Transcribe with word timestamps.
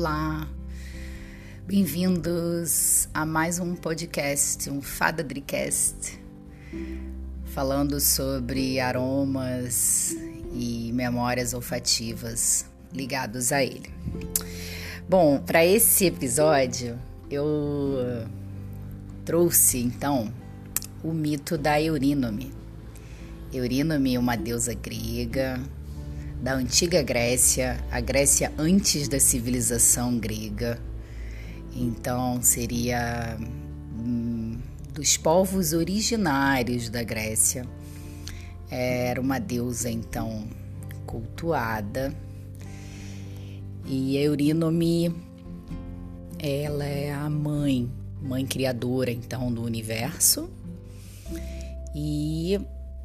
Olá, 0.00 0.46
bem-vindos 1.66 3.08
a 3.12 3.26
mais 3.26 3.58
um 3.58 3.74
podcast, 3.74 4.70
um 4.70 4.80
Fada 4.80 5.24
Dricast, 5.24 6.20
falando 7.46 7.98
sobre 7.98 8.78
aromas 8.78 10.16
e 10.54 10.92
memórias 10.92 11.52
olfativas 11.52 12.64
ligados 12.92 13.50
a 13.50 13.64
ele. 13.64 13.92
Bom, 15.08 15.40
para 15.40 15.66
esse 15.66 16.06
episódio 16.06 16.96
eu 17.28 17.96
trouxe 19.24 19.78
então 19.78 20.32
o 21.02 21.12
mito 21.12 21.58
da 21.58 21.82
Eurínome. 21.82 22.52
Eurínome, 23.52 24.16
uma 24.16 24.36
deusa 24.36 24.74
grega 24.74 25.60
da 26.40 26.54
antiga 26.54 27.02
Grécia, 27.02 27.78
a 27.90 28.00
Grécia 28.00 28.52
antes 28.56 29.08
da 29.08 29.18
civilização 29.18 30.18
grega. 30.18 30.80
Então 31.74 32.40
seria 32.42 33.36
hum, 33.98 34.58
dos 34.94 35.16
povos 35.16 35.72
originários 35.72 36.88
da 36.88 37.02
Grécia. 37.02 37.66
Era 38.70 39.20
uma 39.20 39.38
deusa 39.38 39.90
então 39.90 40.46
cultuada. 41.06 42.14
E 43.86 44.16
Eurínome 44.16 45.14
ela 46.38 46.84
é 46.84 47.12
a 47.12 47.28
mãe, 47.28 47.90
mãe 48.22 48.46
criadora 48.46 49.10
então 49.10 49.52
do 49.52 49.62
universo. 49.62 50.48
E 51.94 52.60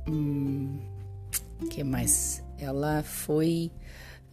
hum, 0.08 0.78
que 1.70 1.84
mais? 1.84 2.43
Ela 2.60 3.04
foi 3.04 3.72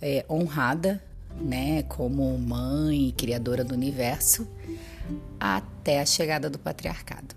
é, 0.00 0.24
honrada, 0.28 1.02
né, 1.40 1.82
como 1.84 2.36
mãe 2.38 3.08
e 3.08 3.12
criadora 3.12 3.62
do 3.62 3.74
universo 3.74 4.48
até 5.38 6.00
a 6.00 6.06
chegada 6.06 6.50
do 6.50 6.58
patriarcado. 6.58 7.34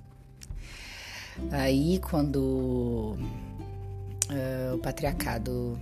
Aí, 1.51 1.99
quando 1.99 3.17
uh, 4.29 4.75
o 4.75 4.77
patriarcado 4.79 5.79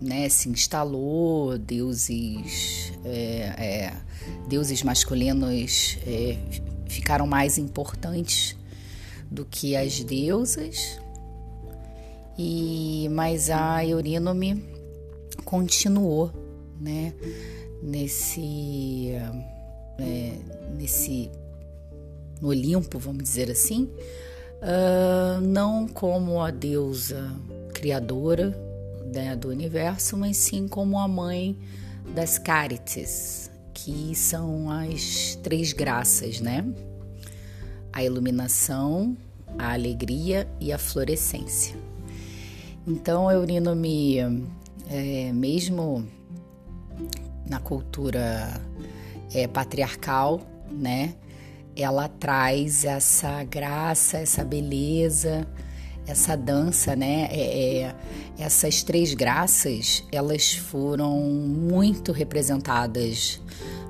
né, 0.00 0.28
se 0.28 0.48
instalou, 0.48 1.56
deuses, 1.56 2.92
é, 3.04 3.54
é, 3.56 3.92
deuses 4.48 4.82
masculinos 4.82 5.98
é, 6.06 6.36
ficaram 6.86 7.26
mais 7.26 7.56
importantes 7.56 8.56
do 9.30 9.44
que 9.44 9.76
as 9.76 10.02
deusas, 10.04 11.00
e 12.44 13.08
mas 13.08 13.50
a 13.50 13.86
Eurínome 13.86 14.64
continuou, 15.44 16.32
né, 16.80 17.14
nesse 17.80 19.12
é, 19.98 20.32
nesse 20.76 21.30
no 22.40 22.48
Olimpo, 22.48 22.98
vamos 22.98 23.22
dizer 23.22 23.48
assim, 23.48 23.88
uh, 24.60 25.40
não 25.40 25.86
como 25.86 26.42
a 26.42 26.50
deusa 26.50 27.30
criadora 27.72 28.50
né, 29.14 29.36
do 29.36 29.48
universo, 29.48 30.16
mas 30.16 30.36
sim 30.36 30.66
como 30.66 30.98
a 30.98 31.06
mãe 31.06 31.56
das 32.12 32.38
Carites, 32.38 33.48
que 33.72 34.12
são 34.16 34.68
as 34.68 35.38
três 35.44 35.72
graças, 35.72 36.40
né? 36.40 36.64
A 37.92 38.02
iluminação, 38.02 39.16
a 39.56 39.72
alegria 39.72 40.48
e 40.58 40.72
a 40.72 40.78
florescência. 40.78 41.91
Então, 42.86 43.30
Eurínome, 43.30 44.18
é, 44.90 45.32
mesmo 45.32 46.06
na 47.48 47.60
cultura 47.60 48.60
é, 49.32 49.46
patriarcal, 49.46 50.40
né, 50.70 51.14
ela 51.76 52.08
traz 52.08 52.84
essa 52.84 53.44
graça, 53.44 54.18
essa 54.18 54.44
beleza, 54.44 55.46
essa 56.06 56.36
dança, 56.36 56.96
né? 56.96 57.28
É, 57.30 57.82
é, 57.82 57.94
essas 58.38 58.82
três 58.82 59.14
graças, 59.14 60.04
elas 60.10 60.52
foram 60.52 61.20
muito 61.20 62.12
representadas 62.12 63.40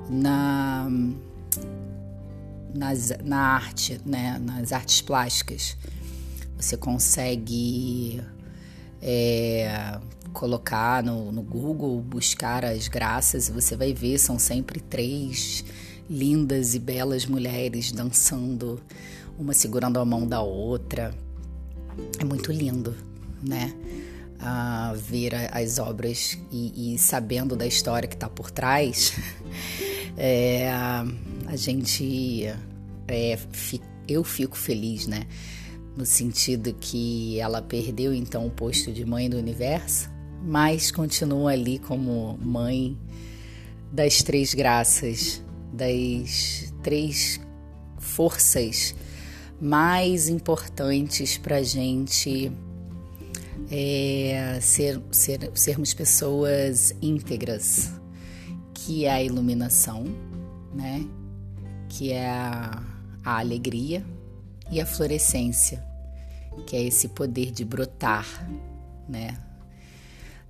na, 0.09 0.87
nas, 2.73 3.11
na 3.23 3.39
arte, 3.39 3.99
né? 4.05 4.39
Nas 4.39 4.71
artes 4.71 5.01
plásticas. 5.01 5.75
Você 6.55 6.77
consegue 6.77 8.21
é, 9.05 9.99
colocar 10.31 11.03
no, 11.03 11.29
no 11.29 11.41
Google, 11.41 11.99
buscar 12.01 12.63
as 12.63 12.87
graças, 12.87 13.49
você 13.49 13.75
vai 13.75 13.93
ver, 13.93 14.17
são 14.17 14.39
sempre 14.39 14.79
três 14.79 15.65
lindas 16.09 16.73
e 16.73 16.79
belas 16.79 17.25
mulheres 17.25 17.91
dançando, 17.91 18.81
uma 19.37 19.53
segurando 19.53 19.99
a 19.99 20.05
mão 20.05 20.25
da 20.25 20.41
outra. 20.41 21.13
É 22.17 22.23
muito 22.23 22.51
lindo, 22.51 22.95
né? 23.41 23.73
A 24.39 24.93
ver 24.97 25.33
as 25.51 25.79
obras 25.79 26.37
e, 26.51 26.93
e 26.93 26.97
sabendo 26.97 27.55
da 27.55 27.67
história 27.67 28.07
que 28.07 28.15
está 28.15 28.29
por 28.29 28.51
trás, 28.51 29.13
é, 30.15 30.69
a 30.71 31.55
gente, 31.55 32.45
é, 33.07 33.37
eu 34.07 34.23
fico 34.23 34.57
feliz, 34.57 35.07
né? 35.07 35.27
No 35.95 36.05
sentido 36.05 36.73
que 36.73 37.39
ela 37.39 37.61
perdeu 37.61 38.13
então 38.13 38.45
o 38.47 38.51
posto 38.51 38.91
de 38.91 39.05
mãe 39.05 39.29
do 39.29 39.37
universo, 39.37 40.09
mas 40.43 40.91
continua 40.91 41.51
ali 41.51 41.79
como 41.79 42.37
mãe 42.41 42.97
das 43.91 44.23
três 44.23 44.53
graças, 44.53 45.41
das 45.71 46.73
três 46.81 47.39
forças 47.99 48.95
mais 49.61 50.27
importantes 50.27 51.37
para 51.37 51.57
a 51.57 51.63
gente 51.63 52.51
é, 53.71 54.59
ser, 54.61 55.01
ser, 55.11 55.51
sermos 55.53 55.93
pessoas 55.93 56.93
íntegras, 57.01 57.91
que 58.73 59.05
é 59.05 59.11
a 59.11 59.23
iluminação, 59.23 60.03
né? 60.73 61.05
que 61.87 62.11
é 62.11 62.29
a, 62.29 62.83
a 63.23 63.39
alegria, 63.39 64.03
e 64.71 64.79
a 64.79 64.85
florescência, 64.85 65.83
que 66.65 66.75
é 66.75 66.83
esse 66.83 67.09
poder 67.09 67.51
de 67.51 67.63
brotar, 67.65 68.25
né? 69.07 69.37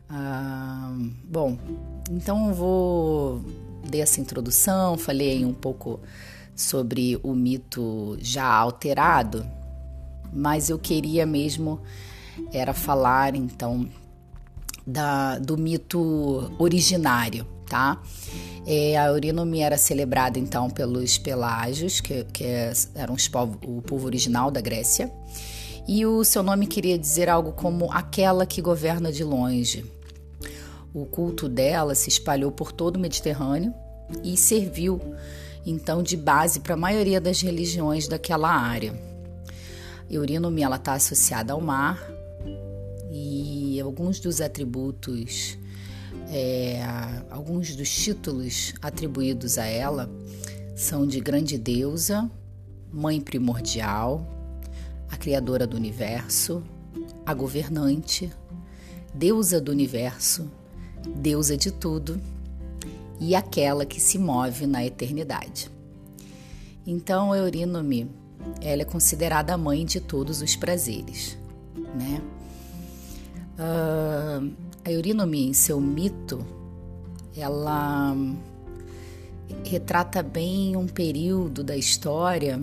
Ah, 0.10 0.94
bom, 1.24 1.58
então 2.12 2.50
eu 2.50 2.54
vou 2.54 3.46
dei 3.90 4.02
essa 4.02 4.22
introdução, 4.22 4.98
falei 4.98 5.44
um 5.44 5.54
pouco 5.54 6.00
sobre 6.56 7.20
o 7.24 7.34
mito 7.34 8.18
já 8.20 8.46
alterado, 8.46 9.46
mas 10.32 10.70
eu 10.70 10.78
queria 10.78 11.26
mesmo 11.26 11.82
era 12.52 12.74
falar 12.74 13.36
então 13.36 13.90
da, 14.86 15.40
do 15.40 15.58
mito 15.58 16.52
originário, 16.60 17.48
tá? 17.74 18.00
É, 18.68 18.96
a 18.96 19.08
Eurínome 19.08 19.62
era 19.62 19.80
celebrada 19.80 20.38
então 20.38 20.70
pelos 20.70 21.18
Pelágios, 21.18 22.00
que, 22.00 22.24
que 22.26 22.44
é, 22.44 22.72
eram 22.94 23.16
povo, 23.32 23.58
o 23.66 23.82
povo 23.82 24.06
original 24.06 24.52
da 24.52 24.62
Grécia, 24.62 25.12
e 25.88 26.06
o 26.06 26.24
seu 26.24 26.44
nome 26.44 26.68
queria 26.68 27.00
dizer 27.00 27.30
algo 27.30 27.52
como 27.54 27.92
aquela 27.92 28.46
que 28.46 28.62
governa 28.62 29.12
de 29.12 29.24
longe. 29.24 29.84
O 30.94 31.04
culto 31.04 31.50
dela 31.50 31.96
se 31.96 32.10
espalhou 32.10 32.52
por 32.52 32.72
todo 32.72 32.98
o 32.98 33.00
Mediterrâneo 33.00 33.74
e 34.24 34.38
serviu 34.38 35.02
então 35.66 36.04
de 36.04 36.16
base 36.16 36.60
para 36.60 36.76
a 36.76 36.78
maioria 36.78 37.20
das 37.20 37.42
religiões 37.42 38.08
daquela 38.08 38.52
área. 38.52 38.94
Eurínome 40.12 40.62
ela 40.62 40.76
está 40.76 40.94
associada 40.94 41.54
ao 41.54 41.60
mar 41.60 42.00
e 43.12 43.82
alguns 43.82 44.20
dos 44.20 44.42
atributos 44.42 45.58
é, 46.30 46.82
alguns 47.30 47.76
dos 47.76 47.90
títulos 47.90 48.74
atribuídos 48.82 49.58
a 49.58 49.66
ela 49.66 50.10
são 50.76 51.06
de 51.06 51.20
grande 51.20 51.58
deusa, 51.58 52.30
mãe 52.92 53.22
primordial, 53.22 54.28
a 55.10 55.18
criadora 55.18 55.68
do 55.68 55.78
universo, 55.78 56.64
a 57.26 57.34
governante, 57.34 58.32
deusa 59.14 59.62
do 59.62 59.72
universo, 59.72 60.50
deusa 61.16 61.56
de 61.56 61.72
tudo 61.72 62.20
e 63.20 63.36
aquela 63.36 63.86
que 63.86 64.02
se 64.02 64.18
move 64.18 64.66
na 64.66 64.84
eternidade. 64.86 65.70
Então, 66.86 67.34
Eurínome, 67.34 68.10
ela 68.62 68.82
é 68.82 68.86
considerada 68.86 69.54
a 69.54 69.58
mãe 69.58 69.86
de 69.86 70.02
todos 70.02 70.42
os 70.42 70.56
prazeres, 70.56 71.38
né? 71.96 72.22
Uh, 73.54 74.52
a 74.86 74.92
Eurínome, 74.92 75.48
em 75.48 75.54
seu 75.54 75.80
mito, 75.80 76.46
ela 77.36 78.16
retrata 79.64 80.22
bem 80.22 80.76
um 80.76 80.88
período 80.88 81.64
da 81.64 81.76
história 81.78 82.62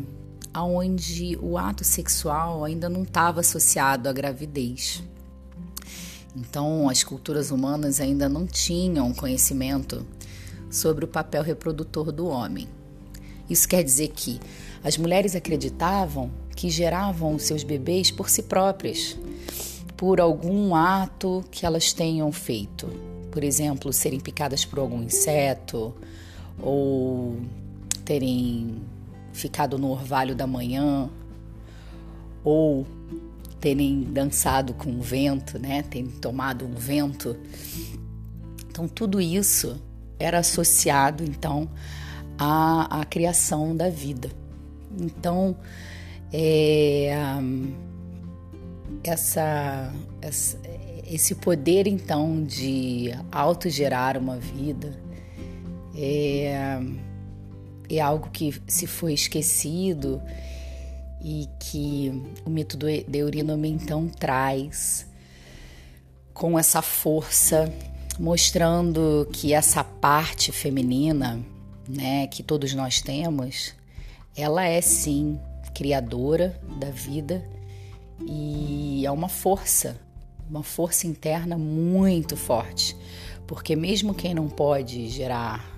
onde 0.55 1.39
o 1.41 1.57
ato 1.57 1.85
sexual 1.85 2.65
ainda 2.65 2.89
não 2.89 3.03
estava 3.03 3.41
associado 3.41 4.09
à 4.09 4.13
gravidez. 4.13 5.03
Então, 6.37 6.89
as 6.89 7.03
culturas 7.03 7.51
humanas 7.51 8.01
ainda 8.01 8.29
não 8.29 8.47
tinham 8.47 9.13
conhecimento 9.13 10.07
sobre 10.71 11.05
o 11.05 11.09
papel 11.09 11.43
reprodutor 11.43 12.13
do 12.13 12.27
homem. 12.27 12.69
Isso 13.49 13.69
quer 13.69 13.83
dizer 13.83 14.09
que 14.09 14.41
as 14.85 14.97
mulheres 14.97 15.35
acreditavam 15.35 16.31
que 16.55 16.69
geravam 16.69 17.39
seus 17.39 17.65
bebês 17.65 18.11
por 18.11 18.29
si 18.29 18.43
próprias, 18.43 19.17
por 20.01 20.19
algum 20.19 20.75
ato 20.75 21.45
que 21.51 21.67
elas 21.67 21.93
tenham 21.93 22.33
feito. 22.33 22.87
Por 23.31 23.45
exemplo, 23.45 23.93
serem 23.93 24.19
picadas 24.19 24.65
por 24.65 24.79
algum 24.79 25.03
inseto 25.03 25.95
ou 26.59 27.39
terem 28.03 28.81
ficado 29.31 29.77
no 29.77 29.91
orvalho 29.91 30.35
da 30.35 30.47
manhã 30.47 31.11
ou 32.43 32.87
terem 33.61 34.05
dançado 34.05 34.73
com 34.73 34.91
o 34.91 35.03
vento, 35.03 35.59
né? 35.59 35.83
Terem 35.83 36.07
tomado 36.07 36.65
um 36.65 36.73
vento. 36.73 37.37
Então 38.71 38.89
tudo 38.89 39.21
isso 39.21 39.79
era 40.19 40.39
associado 40.39 41.23
então 41.23 41.69
à, 42.39 43.03
à 43.03 43.05
criação 43.05 43.77
da 43.77 43.91
vida. 43.91 44.31
Então 44.99 45.55
é, 46.33 47.13
essa, 49.03 49.93
essa, 50.21 50.59
esse 51.07 51.35
poder 51.35 51.87
então 51.87 52.43
de 52.43 53.11
autogerar 53.33 54.17
uma 54.17 54.37
vida 54.37 54.99
é, 55.97 56.79
é 57.89 58.01
algo 58.01 58.31
que 58.31 58.55
se 58.67 58.87
foi 58.87 59.15
esquecido 59.15 60.21
e 61.23 61.49
que 61.59 62.11
o 62.45 62.51
mito 62.51 62.77
do 62.77 62.89
Eurínome 62.89 63.69
então 63.69 64.09
traz 64.09 65.07
com 66.33 66.59
essa 66.59 66.81
força, 66.81 67.71
mostrando 68.19 69.29
que 69.33 69.53
essa 69.53 69.85
parte 69.85 70.51
feminina, 70.51 71.39
né, 71.87 72.27
que 72.29 72.43
todos 72.43 72.73
nós 72.73 73.03
temos, 73.03 73.75
ela 74.35 74.65
é 74.65 74.81
sim 74.81 75.39
criadora 75.75 76.59
da 76.79 76.91
vida 76.91 77.45
e 78.27 79.05
é 79.05 79.11
uma 79.11 79.29
força, 79.29 80.01
uma 80.49 80.63
força 80.63 81.07
interna 81.07 81.57
muito 81.57 82.37
forte, 82.37 82.97
porque 83.47 83.75
mesmo 83.75 84.15
quem 84.15 84.35
não 84.35 84.49
pode 84.49 85.09
gerar 85.09 85.69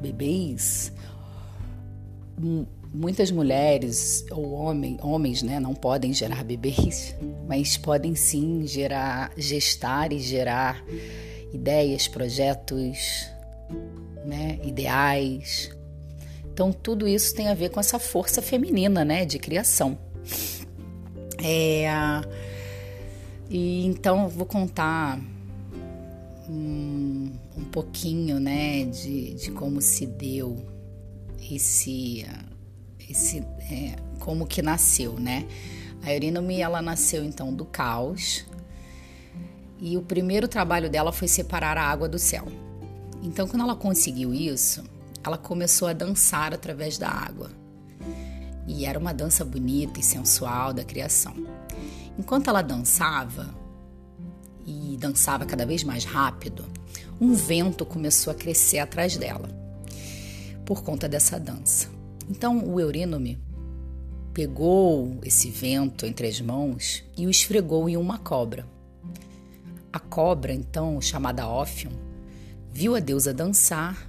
bebês, 0.00 0.92
muitas 2.92 3.30
mulheres 3.30 4.24
ou 4.30 4.52
homem, 4.52 4.98
homens 5.02 5.42
né, 5.42 5.58
não 5.60 5.74
podem 5.74 6.12
gerar 6.12 6.44
bebês, 6.44 7.14
mas 7.46 7.76
podem 7.76 8.14
sim 8.14 8.66
gerar, 8.66 9.32
gestar 9.36 10.12
e 10.12 10.18
gerar 10.18 10.82
ideias, 11.52 12.08
projetos, 12.08 13.28
né, 14.24 14.58
ideais. 14.62 15.70
Então 16.52 16.72
tudo 16.72 17.06
isso 17.06 17.34
tem 17.34 17.48
a 17.48 17.54
ver 17.54 17.70
com 17.70 17.80
essa 17.80 17.98
força 17.98 18.40
feminina, 18.42 19.04
né, 19.04 19.24
de 19.24 19.38
criação. 19.38 19.98
É, 21.42 21.88
e 23.48 23.86
então 23.86 24.28
vou 24.28 24.46
contar 24.46 25.18
um, 26.48 27.30
um 27.56 27.64
pouquinho, 27.64 28.40
né, 28.40 28.84
de, 28.84 29.34
de 29.34 29.50
como 29.52 29.80
se 29.80 30.06
deu 30.06 30.56
esse 31.50 32.26
esse 33.08 33.38
é, 33.70 33.96
como 34.18 34.46
que 34.46 34.60
nasceu, 34.60 35.14
né? 35.18 35.46
A 36.02 36.12
Eurínome, 36.12 36.60
ela 36.60 36.82
nasceu 36.82 37.24
então 37.24 37.52
do 37.52 37.64
caos 37.64 38.44
e 39.80 39.96
o 39.96 40.02
primeiro 40.02 40.48
trabalho 40.48 40.90
dela 40.90 41.12
foi 41.12 41.28
separar 41.28 41.78
a 41.78 41.82
água 41.82 42.08
do 42.08 42.18
céu. 42.18 42.46
Então, 43.22 43.46
quando 43.46 43.62
ela 43.62 43.74
conseguiu 43.76 44.34
isso, 44.34 44.84
ela 45.24 45.38
começou 45.38 45.88
a 45.88 45.92
dançar 45.92 46.52
através 46.52 46.98
da 46.98 47.08
água. 47.08 47.50
E 48.68 48.84
era 48.84 48.98
uma 48.98 49.14
dança 49.14 49.44
bonita 49.44 49.98
e 49.98 50.02
sensual 50.02 50.72
da 50.72 50.84
criação. 50.84 51.34
Enquanto 52.18 52.48
ela 52.48 52.62
dançava, 52.62 53.48
e 54.66 54.98
dançava 54.98 55.46
cada 55.46 55.64
vez 55.64 55.82
mais 55.82 56.04
rápido, 56.04 56.66
um 57.18 57.32
vento 57.32 57.86
começou 57.86 58.30
a 58.30 58.36
crescer 58.36 58.78
atrás 58.78 59.16
dela, 59.16 59.48
por 60.66 60.82
conta 60.82 61.08
dessa 61.08 61.40
dança. 61.40 61.88
Então 62.28 62.62
o 62.68 62.78
Eurínome 62.78 63.38
pegou 64.34 65.18
esse 65.24 65.50
vento 65.50 66.04
entre 66.04 66.28
as 66.28 66.40
mãos 66.40 67.02
e 67.16 67.26
o 67.26 67.30
esfregou 67.30 67.88
em 67.88 67.96
uma 67.96 68.18
cobra. 68.18 68.66
A 69.90 69.98
cobra, 69.98 70.52
então, 70.52 71.00
chamada 71.00 71.48
Ófion, 71.48 71.90
viu 72.70 72.94
a 72.94 73.00
deusa 73.00 73.32
dançar 73.32 74.07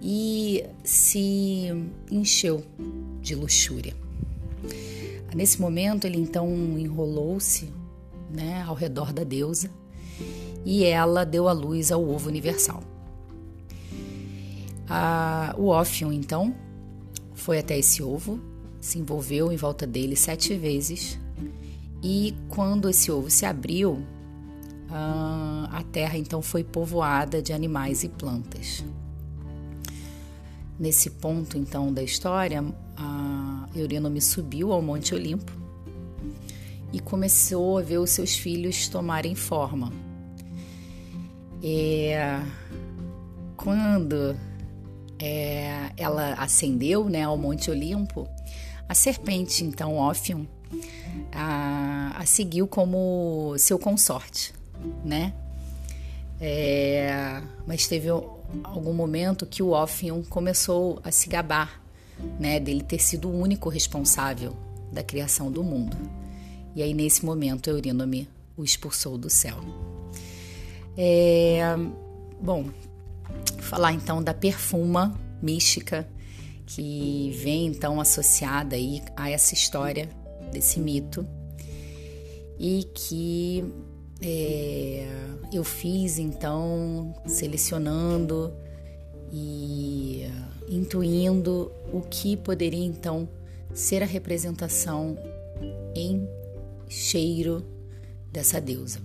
e 0.00 0.64
se 0.84 1.68
encheu 2.10 2.64
de 3.20 3.34
luxúria. 3.34 3.94
Nesse 5.34 5.60
momento, 5.60 6.06
ele 6.06 6.18
então 6.18 6.48
enrolou-se 6.78 7.72
né, 8.30 8.62
ao 8.62 8.74
redor 8.74 9.12
da 9.12 9.24
deusa 9.24 9.70
e 10.64 10.84
ela 10.84 11.24
deu 11.24 11.48
a 11.48 11.52
luz 11.52 11.92
ao 11.92 12.06
ovo 12.08 12.28
universal. 12.28 12.82
A, 14.88 15.54
o 15.58 15.66
Ófion, 15.66 16.12
então, 16.12 16.54
foi 17.34 17.58
até 17.58 17.78
esse 17.78 18.02
ovo, 18.02 18.40
se 18.80 18.98
envolveu 18.98 19.52
em 19.52 19.56
volta 19.56 19.86
dele 19.86 20.16
sete 20.16 20.54
vezes 20.56 21.18
e 22.02 22.34
quando 22.48 22.88
esse 22.88 23.10
ovo 23.10 23.28
se 23.28 23.44
abriu, 23.44 24.02
a 24.90 25.82
terra 25.92 26.16
então 26.16 26.40
foi 26.40 26.64
povoada 26.64 27.42
de 27.42 27.52
animais 27.52 28.04
e 28.04 28.08
plantas. 28.08 28.84
Nesse 30.78 31.10
ponto 31.10 31.58
então 31.58 31.92
da 31.92 32.02
história, 32.02 32.64
a 32.96 33.68
Eurínome 33.74 34.20
subiu 34.20 34.72
ao 34.72 34.80
Monte 34.80 35.14
Olimpo 35.14 35.52
e 36.92 37.00
começou 37.00 37.78
a 37.78 37.82
ver 37.82 37.98
os 37.98 38.10
seus 38.10 38.36
filhos 38.36 38.88
tomarem 38.88 39.34
forma. 39.34 39.92
E 41.60 42.12
quando 43.56 44.36
é, 45.18 45.90
ela 45.96 46.34
ascendeu 46.34 47.08
né, 47.08 47.24
ao 47.24 47.36
Monte 47.36 47.70
Olimpo, 47.70 48.28
a 48.88 48.94
serpente, 48.94 49.64
então, 49.64 49.96
Ófion, 49.96 50.46
a, 51.32 52.12
a 52.16 52.24
seguiu 52.24 52.66
como 52.68 53.54
seu 53.58 53.78
consorte, 53.78 54.54
né? 55.04 55.34
É, 56.40 57.42
mas 57.66 57.88
teve 57.88 58.08
algum 58.64 58.92
momento 58.92 59.46
que 59.46 59.62
o 59.62 59.70
Ófion 59.70 60.22
começou 60.22 61.00
a 61.04 61.10
se 61.10 61.28
gabar, 61.28 61.82
né, 62.38 62.58
dele 62.58 62.82
ter 62.82 62.98
sido 62.98 63.28
o 63.28 63.38
único 63.38 63.68
responsável 63.68 64.56
da 64.92 65.02
criação 65.02 65.50
do 65.50 65.62
mundo. 65.62 65.96
E 66.74 66.82
aí, 66.82 66.94
nesse 66.94 67.24
momento, 67.24 67.68
Eurínome 67.68 68.28
o 68.56 68.64
expulsou 68.64 69.16
do 69.16 69.30
céu. 69.30 69.56
É, 70.96 71.62
bom, 72.40 72.66
falar 73.60 73.92
então 73.92 74.22
da 74.22 74.34
perfuma 74.34 75.18
mística 75.40 76.08
que 76.66 77.30
vem 77.42 77.66
então 77.66 78.00
associada 78.00 78.76
aí 78.76 79.02
a 79.16 79.30
essa 79.30 79.54
história 79.54 80.08
desse 80.52 80.80
mito 80.80 81.26
e 82.58 82.84
que 82.94 83.64
é, 84.20 85.06
eu 85.52 85.64
fiz 85.64 86.18
então 86.18 87.14
selecionando 87.26 88.52
e 89.32 90.26
intuindo 90.68 91.72
o 91.92 92.00
que 92.00 92.36
poderia 92.36 92.84
então 92.84 93.28
ser 93.72 94.02
a 94.02 94.06
representação 94.06 95.16
em 95.94 96.28
cheiro 96.88 97.64
dessa 98.32 98.60
deusa. 98.60 99.00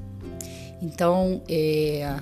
Então, 0.81 1.41
é, 1.47 2.19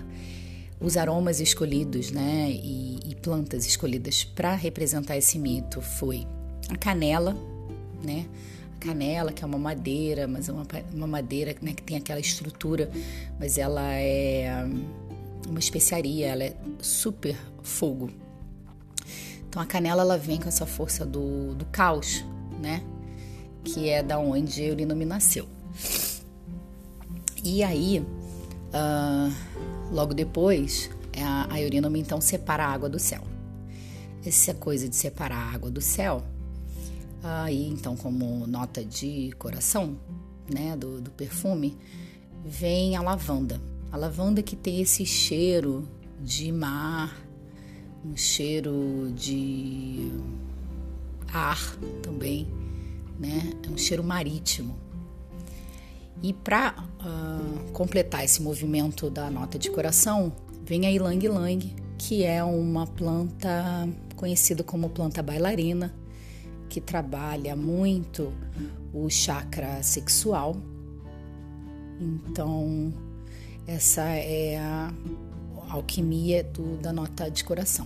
os 0.79 0.97
aromas 0.97 1.39
escolhidos, 1.39 2.11
né, 2.11 2.51
e, 2.51 2.99
e 3.05 3.15
plantas 3.15 3.65
escolhidas 3.65 4.23
para 4.23 4.53
representar 4.55 5.17
esse 5.17 5.39
mito 5.39 5.81
foi 5.81 6.27
a 6.69 6.77
canela, 6.77 7.35
né, 8.03 8.27
canela 8.81 9.31
que 9.31 9.43
é 9.43 9.47
uma 9.47 9.57
madeira, 9.57 10.27
mas 10.27 10.49
é 10.49 10.51
uma, 10.51 10.65
uma 10.93 11.07
madeira 11.07 11.55
né, 11.61 11.73
que 11.73 11.83
tem 11.83 11.95
aquela 11.95 12.19
estrutura, 12.19 12.89
mas 13.39 13.57
ela 13.57 13.93
é 13.93 14.67
uma 15.47 15.59
especiaria, 15.59 16.27
ela 16.27 16.43
é 16.43 16.55
super 16.81 17.37
fogo. 17.63 18.09
Então 19.47 19.61
a 19.61 19.65
canela 19.65 20.01
ela 20.01 20.17
vem 20.17 20.39
com 20.39 20.47
essa 20.47 20.65
força 20.65 21.05
do, 21.05 21.53
do 21.55 21.65
caos, 21.65 22.25
né, 22.59 22.83
que 23.63 23.89
é 23.89 24.01
da 24.01 24.17
onde 24.17 24.63
Eurínome 24.63 25.05
nasceu. 25.05 25.47
E 27.43 27.63
aí, 27.63 27.99
uh, 27.99 29.51
Logo 29.91 30.13
depois, 30.13 30.89
a, 31.17 31.53
a 31.53 31.59
então 31.97 32.21
separa 32.21 32.65
a 32.65 32.69
água 32.69 32.87
do 32.87 32.97
céu. 32.97 33.21
Essa 34.25 34.53
coisa 34.53 34.87
de 34.87 34.95
separar 34.95 35.35
a 35.35 35.53
água 35.53 35.69
do 35.69 35.81
céu, 35.81 36.23
aí 37.23 37.67
então 37.67 37.95
como 37.95 38.45
nota 38.47 38.83
de 38.83 39.31
coração, 39.37 39.97
né, 40.51 40.75
do, 40.75 41.01
do 41.01 41.11
perfume, 41.11 41.77
vem 42.43 42.95
a 42.95 43.01
lavanda. 43.01 43.61
A 43.91 43.97
lavanda 43.97 44.41
que 44.41 44.55
tem 44.55 44.81
esse 44.81 45.05
cheiro 45.05 45.87
de 46.19 46.51
mar, 46.51 47.15
um 48.05 48.15
cheiro 48.15 49.11
de 49.15 50.11
ar 51.33 51.75
também, 52.01 52.47
né? 53.19 53.53
É 53.65 53.69
um 53.69 53.77
cheiro 53.77 54.03
marítimo. 54.03 54.75
E 56.23 56.33
para 56.33 56.75
uh, 56.77 57.03
ah, 57.03 57.71
completar 57.73 58.23
esse 58.23 58.41
movimento 58.41 59.09
da 59.09 59.29
nota 59.29 59.57
de 59.57 59.71
coração, 59.71 60.31
vem 60.63 60.85
a 60.85 60.91
ilang 60.91 61.23
ilang, 61.25 61.75
que 61.97 62.23
é 62.23 62.43
uma 62.43 62.85
planta 62.85 63.89
conhecida 64.15 64.63
como 64.63 64.89
planta 64.89 65.23
bailarina, 65.23 65.93
que 66.71 66.79
trabalha 66.79 67.53
muito 67.53 68.31
o 68.93 69.09
chakra 69.09 69.83
sexual. 69.83 70.55
Então, 71.99 72.93
essa 73.67 74.03
é 74.03 74.57
a 74.57 74.89
alquimia 75.69 76.45
do, 76.45 76.77
da 76.77 76.93
nota 76.93 77.29
de 77.29 77.43
coração. 77.43 77.85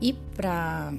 E 0.00 0.12
para 0.12 0.92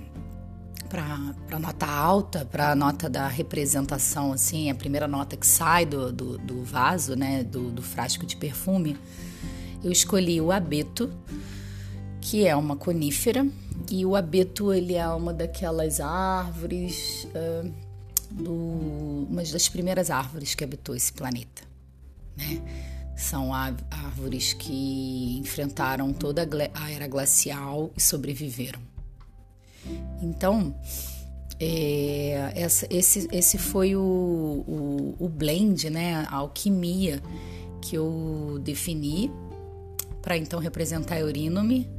para 0.87 1.59
nota 1.59 1.85
alta, 1.85 2.45
para 2.45 2.71
a 2.71 2.75
nota 2.75 3.07
da 3.07 3.27
representação, 3.27 4.33
assim, 4.33 4.71
a 4.71 4.75
primeira 4.75 5.07
nota 5.07 5.37
que 5.37 5.45
sai 5.45 5.85
do, 5.85 6.11
do, 6.11 6.37
do 6.39 6.63
vaso, 6.63 7.15
né, 7.15 7.43
do, 7.43 7.69
do, 7.69 7.83
frasco 7.83 8.25
de 8.25 8.35
perfume, 8.35 8.97
eu 9.83 9.91
escolhi 9.91 10.41
o 10.41 10.51
abeto, 10.51 11.13
que 12.21 12.45
é 12.45 12.55
uma 12.55 12.75
conífera, 12.75 13.47
e 13.89 14.05
o 14.05 14.15
abeto 14.15 14.73
ele 14.73 14.95
é 14.95 15.07
uma 15.09 15.33
daquelas 15.33 15.99
árvores, 15.99 17.27
uh, 17.35 17.71
do, 18.31 19.27
uma 19.29 19.43
das 19.43 19.67
primeiras 19.69 20.09
árvores 20.09 20.53
que 20.53 20.63
habitou 20.63 20.95
esse 20.95 21.11
planeta, 21.11 21.63
né? 22.37 22.61
São 23.15 23.53
árvores 23.53 24.53
que 24.53 25.39
enfrentaram 25.39 26.13
toda 26.13 26.47
a 26.73 26.89
era 26.89 27.05
glacial 27.05 27.91
e 27.97 28.01
sobreviveram. 28.01 28.79
Então, 30.21 30.73
é, 31.59 32.53
essa, 32.55 32.87
esse, 32.89 33.27
esse 33.31 33.57
foi 33.57 33.93
o, 33.95 33.99
o, 33.99 35.15
o, 35.19 35.27
blend, 35.27 35.89
né, 35.89 36.25
a 36.29 36.37
alquimia 36.37 37.21
que 37.81 37.97
eu 37.97 38.59
defini 38.63 39.29
para 40.21 40.37
então 40.37 40.59
representar 40.59 41.19
Eurínome. 41.19 41.89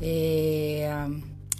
É, 0.00 1.06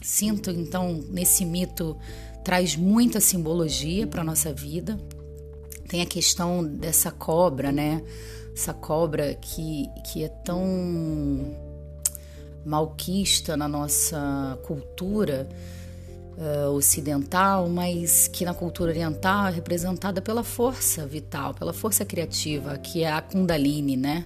sinto 0.03 0.51
então 0.51 1.03
nesse 1.11 1.45
mito 1.45 1.97
traz 2.45 2.77
muita 2.77 3.21
simbologia 3.21 4.07
para 4.07 4.23
nossa 4.23 4.53
vida. 4.53 4.99
Tem 5.89 6.03
a 6.03 6.07
questão 6.07 6.65
dessa 6.65 7.11
cobra, 7.11 7.71
né? 7.71 8.03
essa 8.57 8.73
cobra 8.73 9.35
que, 9.35 9.87
que 10.03 10.25
é 10.25 10.29
tão 10.29 11.55
malquista 12.65 13.55
na 13.55 13.69
nossa 13.69 14.59
cultura 14.65 15.47
uh, 16.39 16.71
ocidental, 16.71 17.69
mas 17.69 18.27
que 18.29 18.47
na 18.47 18.55
cultura 18.55 18.91
oriental 18.91 19.49
é 19.49 19.51
representada 19.51 20.23
pela 20.23 20.43
força 20.43 21.07
vital, 21.07 21.53
pela 21.53 21.75
força 21.75 22.03
criativa, 22.05 22.79
que 22.79 23.05
é 23.05 23.13
a 23.13 23.21
Kundalini, 23.21 23.95
né? 23.95 24.25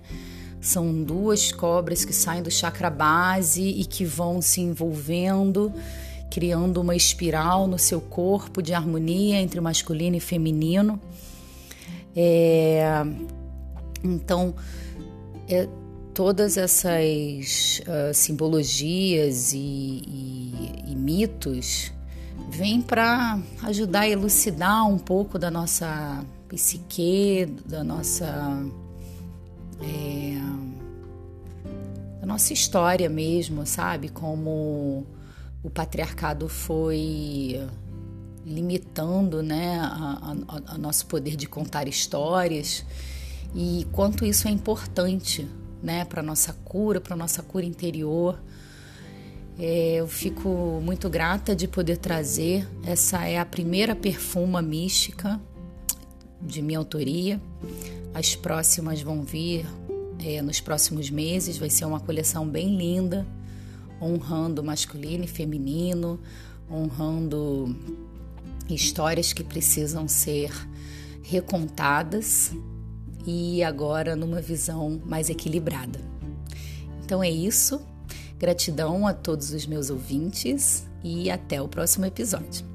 São 0.60 1.02
duas 1.02 1.50
cobras 1.50 2.04
que 2.04 2.12
saem 2.12 2.42
do 2.42 2.50
chakra 2.50 2.90
base 2.90 3.62
e 3.62 3.84
que 3.84 4.04
vão 4.04 4.42
se 4.42 4.60
envolvendo, 4.60 5.72
criando 6.30 6.80
uma 6.80 6.94
espiral 6.94 7.66
no 7.66 7.78
seu 7.78 8.00
corpo 8.00 8.62
de 8.62 8.74
harmonia 8.74 9.40
entre 9.40 9.60
masculino 9.60 10.16
e 10.16 10.20
feminino. 10.20 11.00
É, 12.14 13.02
então, 14.04 14.54
é, 15.48 15.66
todas 16.12 16.56
essas 16.56 17.80
uh, 17.80 18.12
simbologias 18.12 19.52
e, 19.52 19.58
e, 19.58 20.84
e 20.88 20.94
mitos 20.94 21.92
vêm 22.50 22.82
para 22.82 23.38
ajudar 23.62 24.00
a 24.00 24.08
elucidar 24.08 24.86
um 24.86 24.98
pouco 24.98 25.38
da 25.38 25.50
nossa 25.50 26.24
psique, 26.48 27.46
da 27.64 27.84
nossa 27.84 28.62
é, 29.82 30.20
nossa 32.30 32.52
história 32.52 33.08
mesmo, 33.08 33.66
sabe? 33.66 34.08
Como 34.08 35.04
o 35.64 35.68
patriarcado 35.68 36.48
foi 36.48 37.60
limitando, 38.46 39.42
né, 39.42 39.78
a, 39.80 40.34
a, 40.48 40.74
a 40.74 40.78
nosso 40.78 41.06
poder 41.06 41.34
de 41.34 41.46
contar 41.46 41.88
histórias 41.88 42.84
e 43.54 43.86
quanto 43.92 44.24
isso 44.24 44.46
é 44.46 44.50
importante, 44.50 45.46
né, 45.82 46.04
para 46.04 46.22
nossa 46.22 46.52
cura, 46.64 47.00
para 47.00 47.16
nossa 47.16 47.42
cura 47.42 47.66
interior. 47.66 48.40
É, 49.58 49.96
eu 49.96 50.06
fico 50.06 50.80
muito 50.82 51.10
grata 51.10 51.54
de 51.54 51.66
poder 51.66 51.96
trazer. 51.96 52.66
Essa 52.84 53.26
é 53.26 53.38
a 53.38 53.44
primeira 53.44 53.94
perfuma 53.96 54.62
mística 54.62 55.40
de 56.40 56.62
minha 56.62 56.78
autoria. 56.78 57.40
As 58.14 58.34
próximas 58.34 59.00
vão 59.02 59.22
vir 59.22 59.66
é, 60.24 60.42
nos 60.42 60.60
próximos 60.60 61.10
meses. 61.10 61.58
Vai 61.58 61.70
ser 61.70 61.84
uma 61.84 62.00
coleção 62.00 62.48
bem 62.48 62.76
linda, 62.76 63.26
honrando 64.00 64.62
masculino 64.62 65.24
e 65.24 65.28
feminino, 65.28 66.20
honrando 66.70 67.76
histórias 68.68 69.32
que 69.32 69.42
precisam 69.42 70.06
ser 70.06 70.50
recontadas 71.22 72.52
e 73.26 73.62
agora 73.62 74.16
numa 74.16 74.40
visão 74.40 75.00
mais 75.04 75.28
equilibrada. 75.28 76.00
Então 77.04 77.22
é 77.22 77.30
isso. 77.30 77.80
Gratidão 78.38 79.06
a 79.06 79.12
todos 79.12 79.52
os 79.52 79.66
meus 79.66 79.90
ouvintes 79.90 80.86
e 81.04 81.30
até 81.30 81.60
o 81.60 81.68
próximo 81.68 82.06
episódio. 82.06 82.69